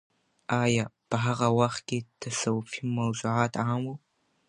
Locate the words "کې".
1.89-1.99